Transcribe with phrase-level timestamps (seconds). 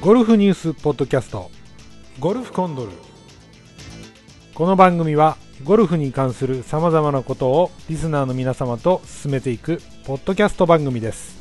[0.00, 1.50] ゴルフニュースポッドキャスト。
[2.20, 2.92] ゴルフコンドル。
[4.54, 11.36] この番組はゴルフに関するさまざまなことをリスナーの皆様と進めていくポッドキャスト番組です。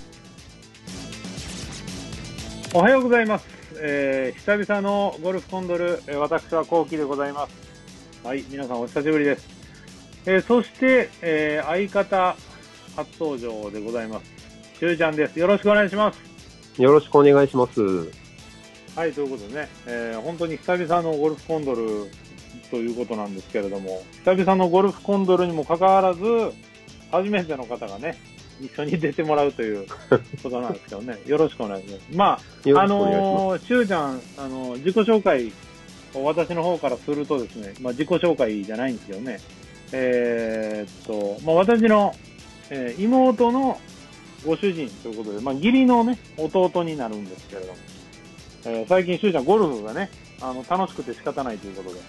[2.74, 3.48] おはようございます、
[3.82, 8.28] えー、久々のゴルフコンドル、えー、私はコウキでございます。
[8.28, 9.48] はい皆さんお久しぶりです、
[10.26, 12.36] えー、そして、えー、相方
[12.98, 14.80] 初登場でございます。
[14.80, 15.40] しゅうちゃんです。
[15.40, 16.82] よろしくお願いします。
[16.82, 18.29] よろしくお願いします。
[18.96, 22.12] はいということでね、えー、本当に久々のゴルフコンドル
[22.70, 26.22] ということなんですけれども久々のゴルフコンドルにもかかわらず
[27.12, 28.18] 初めての方がね
[28.60, 29.88] 一緒に出てもらうという
[30.44, 31.18] ことなんですけどね。
[31.26, 32.04] よろしくお願いします。
[32.14, 32.26] ま
[32.78, 32.88] あ、あ。
[32.88, 35.52] のー、しゅうちゃん、あのー、自己紹介
[36.14, 39.40] を私の方からするとですね、まあ、自己紹介じゃないんですよね。
[39.94, 42.14] えーっと、まあ、私の、
[42.70, 43.80] えー妹の
[44.46, 47.78] ご主人ということで、まあ、義理のね、弟になるんですけれども、
[48.66, 50.10] えー最近しゅうちゃんゴルフがね、
[50.42, 52.02] あの、楽しくて仕方ないということで、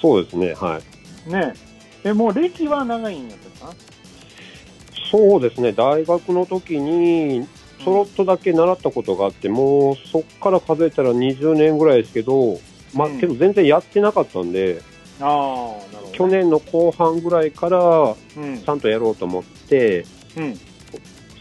[0.00, 0.80] そうですね、は
[1.28, 1.30] い。
[1.30, 1.54] ね
[2.04, 3.72] え、もう歴は長いんやったか？
[3.72, 3.74] な
[5.10, 7.46] そうですね、大学の時に、
[7.84, 12.58] ちょろっとだけ習ったことがあって、もうそっから数えたら20年ぐらいですけど、
[12.94, 14.80] まあ、うんけど全然やってなかったんで、
[15.20, 16.12] ああ、なるほど、ね。
[16.12, 17.78] 去年の後半ぐらいから、
[18.36, 18.68] うんち。
[18.68, 20.04] ゃんとやろうと思って、
[20.36, 20.60] うん。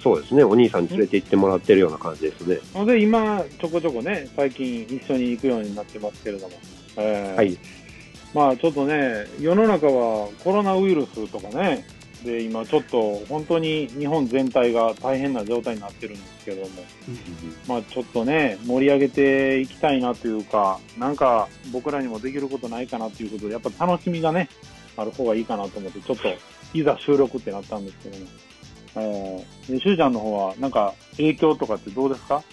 [0.06, 2.60] そうですね、お兄さんに連れて行ってもらってるような感じですね。
[2.76, 6.54] ので、今、ちょこちょこね、最近一緒に行くようになってますけれども。
[6.98, 7.58] えーはい。
[8.32, 11.88] まあちょっとね、世の中はコロナウイルスとかね、
[12.24, 16.70] で、今ちょっと本当に日本全体が大変な状態になってるんですけども、
[17.68, 24.50] まあちょっとね、盛り上げていきたいなというか、なんか僕らにもできることないかなということで、やっぱ楽しみがね、
[24.98, 26.28] ある方がいいかなと思って、ちょっと
[26.76, 28.26] いざ収録ってなったんですけども。
[28.98, 32.44] えー、で、しゅうちゃんの方はなんか影響とかってどうですか？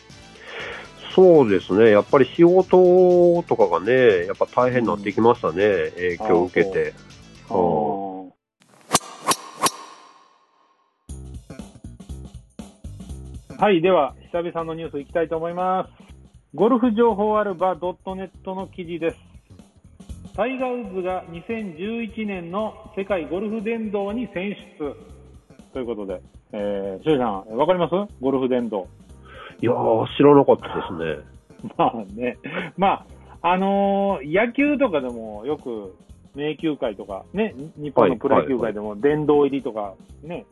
[1.15, 6.94] そうですね、やっぱり仕事とかがね、やっぱ大変になってきましたね、影響を受けて。
[13.59, 15.91] はい、では、久々のニュースいきたいと思います。
[16.55, 19.16] ゴルフ情報アルバ .net の記事です。
[20.34, 24.97] タイガー・ウッズが2011年の世界ゴルフ殿堂に選出。
[25.72, 26.21] ということで、
[26.53, 27.93] えー、シュウさん、わかります？
[28.21, 28.87] ゴルフ殿堂。
[29.60, 31.72] いやー、知らなかったですね。
[31.78, 32.37] まあね、
[32.77, 33.05] ま
[33.41, 35.94] あ、あのー野球とかでもよく、
[36.34, 40.47] 名球会とか、ね、日本のプロ野球界でも殿堂入りとか、ね、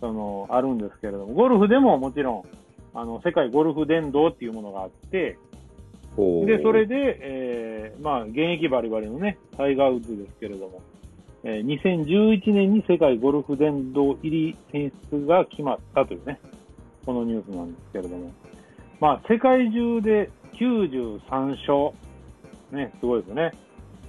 [0.00, 2.42] その、あるんですけれども、ゴルフでももちろん、
[2.94, 5.36] あの、世界ゴルフ殿堂っていうものがあって、
[6.46, 10.80] で、それで、えー、まあ、現役バリバリのね、タイガー・ウッズですけれども、
[11.48, 16.40] えー2011年に世界ゴルフ殿堂入り選出が決まったというね、
[17.06, 18.32] このニュースなんですけれども、
[18.98, 21.92] まあ、世界中で93勝、
[22.72, 23.42] ね、すごいですよね。
[23.44, 23.52] は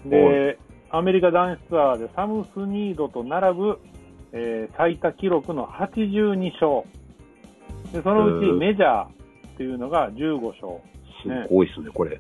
[0.09, 0.57] で、
[0.89, 3.79] アメリカ男子ツアーでサム・スニードと並ぶ、
[4.31, 6.89] えー最多記録の82勝。
[7.93, 9.09] で、そのうちうんメジャーっ
[9.57, 10.81] ていうのが15勝。
[11.21, 12.19] すごいですね、これ。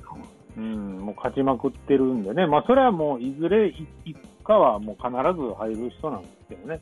[0.57, 2.47] うん、もう勝ちまくってるんでね。
[2.47, 6.79] まあ、それはもう、いずれいいつかはもう必ず入る人なんですけどね。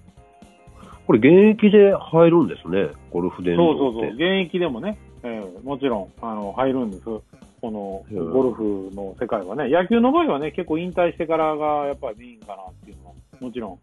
[1.06, 4.10] これ、現役で入るんですね、ゴルフ殿そうそうそう。
[4.12, 7.04] 現役でもね、えーもちろん、あの、入るんです。
[7.04, 7.24] こ
[7.64, 9.70] の、うんゴルフの世界はね。
[9.70, 13.80] 野球の場合はね、結構引退してからがやっぱりメインかなっていうのは、もちろん、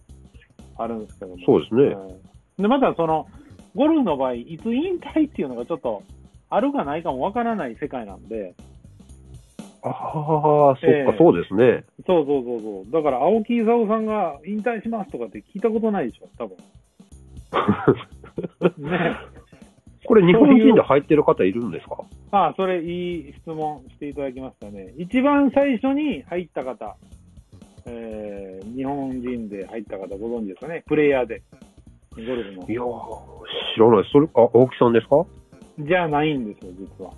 [0.78, 1.44] あるんですけども。
[1.44, 1.82] そうですね。
[1.84, 3.26] うんで、またその、
[3.74, 6.02] ゴルフの場合、いつ引退っていうのがちょっと、
[6.50, 8.54] あるかないかもわからない世界なんで、
[9.84, 11.84] ああ、そっか、ええそうですね。
[12.06, 12.92] そうそうそうそう。
[12.92, 16.56] だから、青木功さんが引退しますとかって聞いたことないでしょ、多分。
[18.88, 19.16] ね。
[20.04, 21.98] これ、日本人で入ってる方いるんですか？
[22.32, 24.92] ああ、それいい質問していただきましたね。
[24.96, 26.96] 一番最初に入った方、
[27.86, 30.82] えー、日本人で入った方ご存知ですかね？
[30.86, 31.42] プレイヤーで。
[32.16, 32.74] ゴルフのい。
[32.74, 32.84] やー、
[33.74, 34.04] 知らない。
[34.12, 35.24] それ、あ、青木さんですか？
[35.78, 37.10] じゃないんですよ、実は。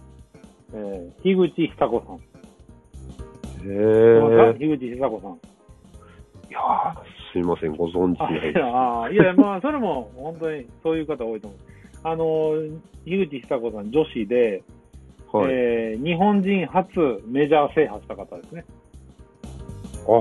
[0.75, 2.19] えー、樋口久子さん。
[3.65, 4.55] へえ。
[4.59, 5.31] 樋口久子さん。
[6.51, 6.95] いやー、
[7.33, 11.61] すいません、ご存知あ、ないいや、あいやまあ、それも本当にそういう方多いと思う。
[12.05, 14.63] あの、樋口久子さん、女子で、
[15.33, 15.47] はい。
[15.51, 18.65] えー日本人初メジャー制覇した方ですね。
[20.07, 20.21] あ、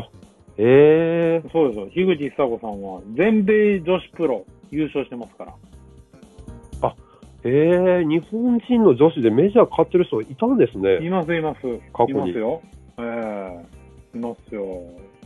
[0.57, 1.43] へえ。
[1.51, 1.87] そうですよ。
[1.87, 5.53] 樋口久子さんは全米女子プロ優勝してますから。
[7.45, 11.05] へえ、日本人の女子でメジャー勝ってる人いたんですね。
[11.05, 11.59] います、います。
[11.91, 12.61] 過去にいますよ。
[12.99, 13.63] え
[14.13, 14.63] えいますよ。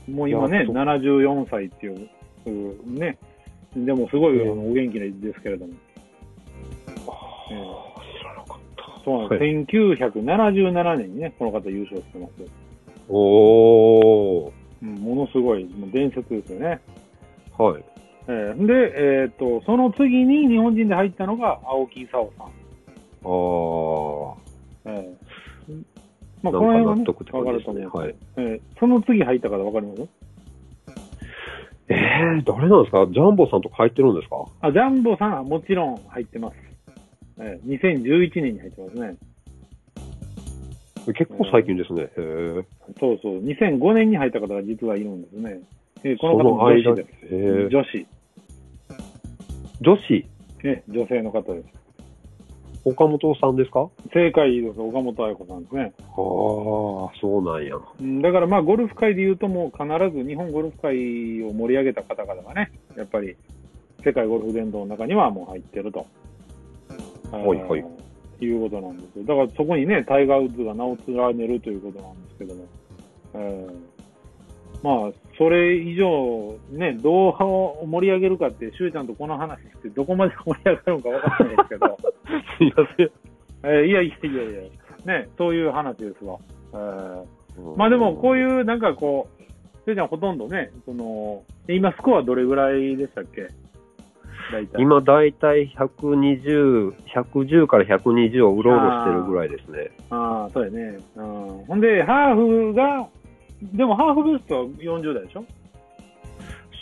[0.10, 2.10] もう今ね、いやそう74歳っていう、
[2.46, 3.18] うんね。
[3.76, 5.74] でもすごい、うんあのお元気ですけれども。
[7.08, 9.04] あー知らなかった。
[9.04, 9.44] そうなんです。
[9.44, 12.32] 1977年にね、この方優勝してます。
[13.10, 14.52] おー。
[14.84, 16.80] うん、ものすごい、もう伝説ですよね。
[17.58, 17.84] はい。
[18.30, 22.48] えーで、えっ、と、その次に日本人で入ったのが青木功さん。
[22.48, 23.57] あー。
[26.44, 27.52] えーまあ、この辺はね、納得ってわか。
[27.52, 27.98] ると思う。
[27.98, 28.16] はい。
[28.38, 30.08] えーその次入った方わかります？
[31.90, 33.08] えー、誰なんですか？
[33.12, 34.46] ジャンボさんとか入ってるんですか？
[34.62, 36.56] あ、ジャンボさんはもちろん入ってます。
[37.40, 39.16] えー2011年に入ってますね。
[41.14, 42.10] 結構最近ですね。
[42.18, 42.66] へー。
[43.00, 43.40] そうそう。
[43.44, 45.60] 2005年に入った方が実はいるんですね。
[46.04, 47.10] えーこのそ方も女子です。
[47.34, 48.06] へー女子。
[49.80, 50.26] 女子、
[50.64, 51.66] ね、女性の方です。
[52.90, 53.90] 岡本さんですか？
[54.14, 54.80] 正解です。
[54.80, 55.94] 岡本愛子さんですね。
[56.00, 57.76] ああ、そうなんや。
[58.00, 63.36] うんだからまあ、ゴルフ界で言うともう必ず日本ゴルフ界を盛り上げた方々がね、やっぱり
[64.04, 66.06] 世界ゴルフ殿堂の中にはもう入ってると。
[67.32, 67.84] はいはい
[68.40, 69.26] いうことなんですよ。
[69.26, 72.66] だからそこにね、タイガー・ウッズが名を連ねるということなんですけども。
[73.34, 73.97] えー
[74.84, 81.98] まあ、それ以上、ね、どう盛り上げるかって、しゅうちゃんとこの話して、どこまで盛り上がるのかわからないですけど、
[82.58, 83.12] すいません。
[83.64, 84.54] えーいやいやいやい
[85.06, 86.38] や、ね、そういう話ですわ。
[86.74, 87.24] えー
[87.76, 89.44] まあでも、こうういう、なんかこう、
[89.86, 93.48] せいちゃんほとんどね、その、今スコアどれぐらいでしたっけ？
[94.52, 94.82] 大体。
[94.82, 99.90] 今だいたい120、110から120をうろうろしてるぐらいですね。
[100.12, 101.00] ああ、そうやね。
[101.16, 101.26] うん。
[101.66, 103.08] ほんで、ハーフが、
[103.62, 105.46] でもハーフベストは40代でしょ？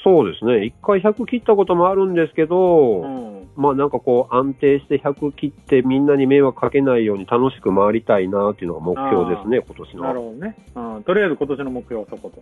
[0.04, 0.66] そうですね。
[0.66, 3.50] 一回100切ったこともあるんですけど、うん。
[3.56, 10.22] まあなんかこう安定して100切ってみんなに迷惑かけないように楽しく回りたいなっていうのが目標ですね、今年なるの。
[10.22, 10.56] ほどね。
[10.76, 11.04] うん。
[11.04, 12.42] とりあえず今年の目標はそこと。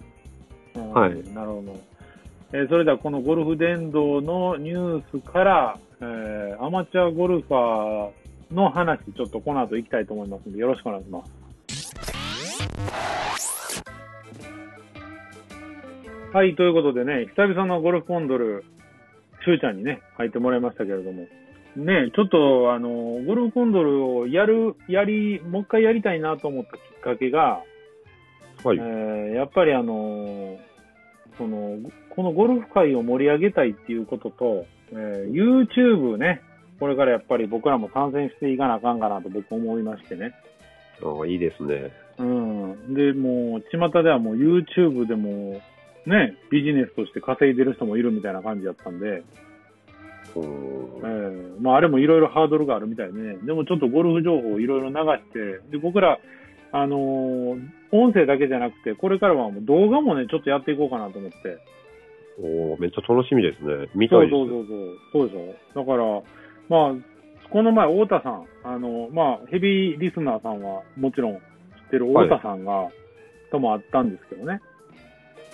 [0.75, 1.75] うん、はいなるほど。
[2.51, 11.42] えーそれではこのゴルフ殿堂のニュースから、えーアマチュアゴルファーの話、ちょっとこの後行きたいと思いますので、よろしくお願いします。
[16.33, 18.63] はい、ということでね、久々のゴルフコンドル、
[19.45, 21.27] しゅうちゃんにね、入ってもらいましたけれども、
[21.75, 27.61] ね、ちょっと、あの、ゴルフコンドルをやる、やり、もう一回やりたいなと思ったきっかけが、
[28.63, 28.77] はい。
[28.77, 30.57] えーやっぱりあの
[31.37, 31.77] その、
[32.09, 36.41] このゴルフ界を盛り上げたいっていうことと、えー YouTube ね、
[36.79, 40.33] これからやっぱり僕らも参戦していかなあかんかなと僕思いましてね。
[41.03, 41.91] ああいいですね。
[42.17, 42.93] うん。
[42.95, 45.61] で、もう、巷ではもう YouTube でも、
[46.05, 49.23] ね、ビジネスとして稼いでる人もいるみたいな感じだったんで、う
[50.35, 56.19] えんーまああれもいろいろハードルがあるみたいでね、でもちょっとゴルフ情報をいろいろ流して、で、僕ら、
[56.71, 57.59] あのー
[57.93, 61.59] 音声だけじゃなくて、これからはもう動画もね、ちょっとやっていこうかなと思って。
[62.41, 63.87] おーめっちゃ楽しみですね。
[63.93, 64.33] 見たそいうです。
[64.33, 64.65] そうそう
[65.13, 65.29] そう。
[65.29, 65.79] そうでしょ。
[65.79, 66.21] だから、
[66.69, 71.41] まあ、この前、太田さん、あの、まあ、ヘビーリスナーさんはもちろん知っ
[71.91, 72.89] てる太田さんが、
[73.51, 74.59] ともあったんですけどね。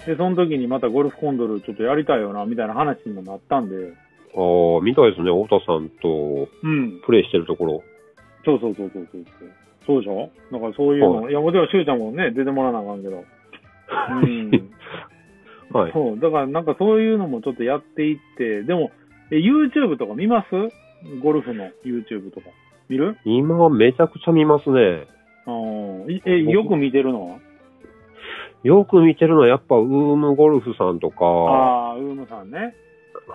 [0.10, 5.32] で、その時にまたゴルフコンドルちょっとやりたいよな、みたいな話にもなったんで、ああ、見たいですね。
[5.32, 7.00] 太田さんとうん。
[7.06, 7.84] プレイしてるところ。
[8.44, 9.26] そうそうそうそうそう。
[9.86, 10.30] そうでしょ？
[10.52, 13.24] だからそういうの、、はいや、もちろん、しゅうちゃんもね、出てもらわなあかんけど。
[14.10, 14.72] うん。
[15.72, 15.92] はい。
[15.94, 16.20] そう。
[16.20, 18.92] だからなんかそういうのもちょっとやっていって、でも、
[19.32, 20.48] え YouTube とか見ます？
[21.22, 22.48] ゴルフの YouTube とか。
[22.88, 23.18] 見る？
[23.26, 25.08] 今めちゃくちゃ見ますね。
[25.46, 27.32] あーいえ、よく見てるの？
[27.32, 27.38] は
[28.64, 29.86] よく見てるのはやっぱウー
[30.16, 32.76] ムゴルフさんとか、ああ、ウームさんね。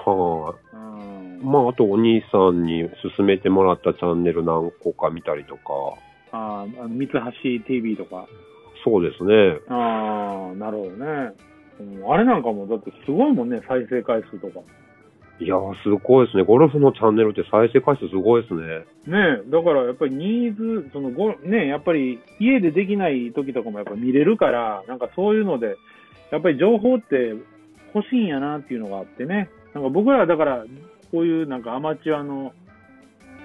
[0.04, 1.44] はうんい。。
[1.44, 5.62] まあ、あとお兄さんに勧めてもらったチャンネル何個か見たりとか、
[6.32, 7.20] あーあの、三橋
[7.66, 8.26] TV とか。
[8.84, 9.60] そうですね。
[9.68, 11.32] ああ、なるほどね。
[11.80, 14.60] うんあれなんかも、だってすごいもんね、再生回数とか。
[15.40, 16.44] いやー、すごいですね。
[16.44, 18.62] ゴルフのチャンネルって再生回数すごいですね。
[19.06, 25.76] ねえ、だからやっぱりニーズ、そのご、ねえ、やっぱり家でできない時とかもやっぱ見れるから、なんかそういうので、
[26.30, 27.34] やっぱり情報って
[27.94, 29.50] 欲しいんやなっていうのがあってね。
[29.74, 30.64] なんか僕らはだから、
[31.10, 32.52] こういうなんかアマチュアの、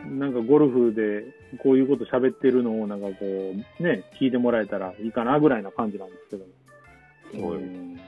[0.07, 1.25] なんかゴルフで
[1.61, 3.15] こういうこと喋ってるのをなんかこ
[3.79, 6.37] う、ね、聞いてもらえたらいいかなぐらいな感じなんです
[7.31, 7.47] けど。
[7.47, 7.98] はいうん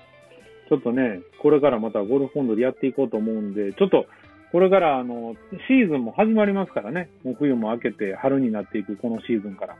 [0.71, 4.05] ちょっとね、これからまたゴルフコンドでやっていこうと思うんで、ちょっと、
[4.53, 5.35] これからあの、
[5.67, 7.09] シーズンも始まりますからね。
[7.25, 9.75] もう冬も明けて春になっていくこのシーズンから。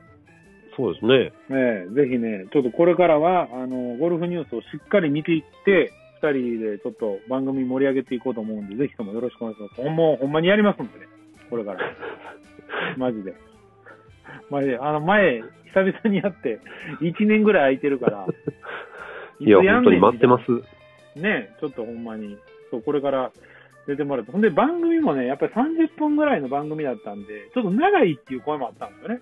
[0.75, 1.31] そうですね。
[1.50, 9.81] ええぜひね、ちょっとこれからは、あの、ゴルフニュースをしっかり見ていって、二人でちょっと番組盛り上げていこうと思うんで、ぜひともよろしくお願いします。
[9.81, 11.05] ほんま、ほんまにやりますんでね。
[11.50, 11.79] これから。
[13.00, 13.33] マジで。
[14.50, 14.77] マジで。
[14.77, 15.41] あの、前、
[15.74, 16.60] 久々にやって、
[17.00, 18.27] 一年ぐらい空いてるから。
[19.39, 20.81] いや、本当に待ってまみす。
[21.15, 22.38] ね、ちょっとほんまに。
[22.70, 23.32] そう、これから
[23.88, 24.32] 出てもらって。
[24.32, 29.22] ほんで、番組もね、やっぱり30分ぐらいの番組だったんで、ちょっと長いっていう声もあったんですよね。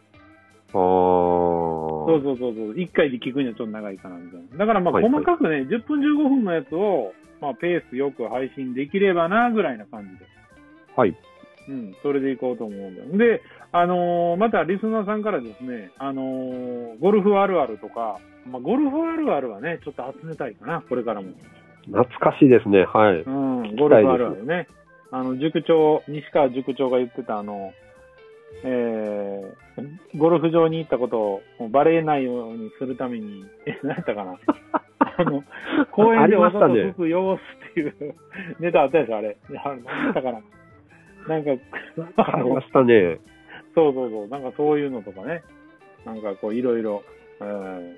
[0.72, 2.74] そうそうそうそう。
[2.74, 4.58] 1回で聞くにはちょっと長いかな、みたいな。
[4.58, 10.26] だからまあ、はいはい細かくね、10分15分のやつを、まあ、ペースよく配信できればな、ぐらいな感じで。
[10.96, 11.16] はい。
[11.70, 13.18] うん、それでいこうと思うんだよ。
[13.18, 13.42] で、
[13.72, 18.20] あのーまたリスナーさんからですね、あのーゴルフあるあるとか、
[18.50, 21.30] まあ、ゴルフあるあるはね、ちょっと集めたいかな、これからも。
[21.92, 22.86] 懐かしいですね。
[22.86, 23.22] はい。
[23.22, 24.68] うん、ゴルフあるあるね。
[25.12, 27.74] あの、塾長、西川塾長が言ってたあの、
[28.64, 34.38] えー、ゴルフ場に行ったことをバレないようにするために、え、何やったかな
[35.00, 35.44] あの、
[35.92, 37.40] 公園でわざと吹く様子
[37.72, 38.16] っていう
[38.60, 39.38] ネタあったでしょ、あれ。
[39.50, 40.42] 何やったかな
[41.28, 41.52] なんか、
[42.18, 43.20] ありましたね。
[43.76, 45.44] そうそうそう、なんかそういうのとかね、
[46.06, 47.04] なんかこういろいろ、
[47.40, 47.98] うん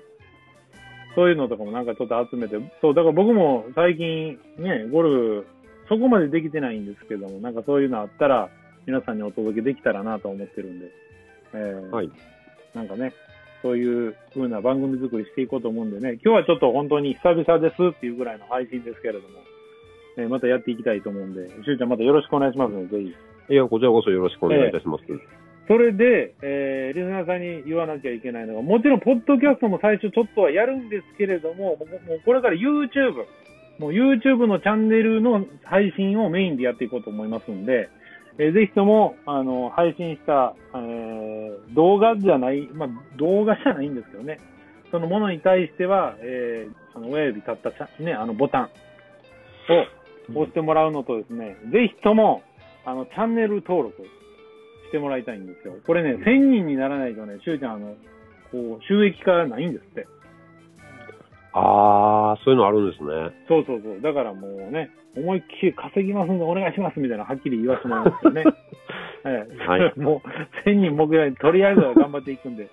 [1.14, 5.46] そういうのとかもなんかちょっと集めて、そう、だから僕も最近ね、ゴルフ、
[5.88, 8.48] そこまでできてないんですけども、なんかそういうのあったら、
[8.86, 10.86] 皆さんにお届けできたらなと思ってるんで、
[11.54, 12.10] えーはい。
[12.74, 13.12] なんかね、
[13.62, 19.26] そういう風な番組作りしていこうと思うんでね、今日はちょっと本当に久々ですっていうぐらいの配信ですけれども、
[20.18, 23.04] えーまたやっていきたいと思うんで、しゅうちゃんまたよろしくお願いしますので、ぜ
[23.48, 23.54] ひ。
[23.54, 25.04] いや、こちらこそよろしくお願いいたします。
[25.68, 33.24] それで、えーリスナーさんに言わなきゃいけないのが、もちろん、ポッドキャストも最初ちょっとはやるんですけれども、もうもうこれから YouTube、
[33.78, 37.88] もう YouTube のチャンネルの配信をメインでやっていこうと思いますんで、
[38.38, 44.38] えーぜひとも、あの、配信した、えー動画じゃない、まあ、動画じゃないんですけどね、
[44.90, 48.70] そのものに対しては、えー、あの親指立ったチャね、あのボタン
[50.34, 52.42] を押してもらうのとですね、ぜひとも、
[52.84, 54.04] あの、チャンネル登録
[54.92, 55.74] してもらいたいんですよ。
[55.86, 57.96] これね、1000人にならないとね、しゅうちゃん、あの、
[58.52, 60.06] こう、収益化ないんですって。
[61.54, 63.08] あー、そういうのあるんですね。
[63.48, 64.00] そうそうそう。
[64.02, 68.44] だからもうね、思いっきり稼ぎますんでお願いしますみたいなはっきり言わせてもらいますよね。
[69.24, 72.68] ええはい もう、1000人目標にとりあえずは頑張っていくんで、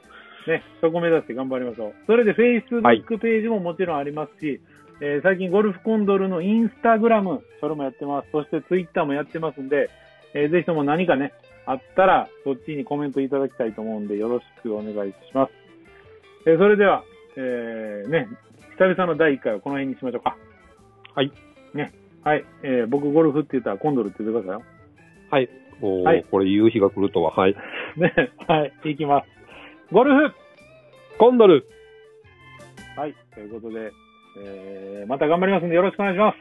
[0.47, 1.93] ね、そこ目指して頑張りましょう。
[2.05, 4.59] それで Facebook ページももちろんありますし、
[5.01, 8.31] えー最近ゴルフコンドルのインスタグラム、それもやってます。
[8.31, 9.89] そして Twitter もやってますんで、
[10.33, 11.33] えーぜひとも何かね、
[11.65, 15.51] あったら、そっちにコメントいただきたいと思うんで、よろしくお願いします。
[16.45, 17.03] えーそれでは、
[17.35, 18.27] えーね、
[18.77, 20.35] 久々の第1回はこの辺にしましょうか。
[21.15, 21.31] はい。
[21.73, 21.91] ね。
[22.23, 22.45] はい。
[22.63, 24.65] えー僕ゴルフって言ったらコンドルって言ってくださいよ。
[25.31, 25.49] はい。
[25.81, 27.31] おーはいこれ夕日が来るとは。
[27.31, 27.55] はい。
[27.97, 28.13] ね。
[28.47, 28.91] はい。
[28.91, 29.93] いきます。
[29.93, 30.33] ゴルフ
[31.17, 31.65] コンドル
[32.95, 33.13] はい。
[33.33, 33.91] ということで、
[34.43, 36.37] えーまた頑張りますんでよろしくお願いします。